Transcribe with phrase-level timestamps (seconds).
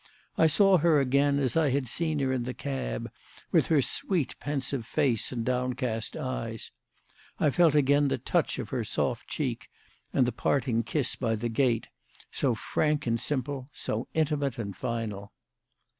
[0.35, 3.11] I saw her again as I had seen her in the cab
[3.51, 6.71] with her sweet, pensive face and downcast eyes;
[7.39, 9.69] I felt again the touch of her soft cheek
[10.11, 11.89] and the parting kiss by the gate,
[12.31, 15.33] so frank and simple, so intimate and final.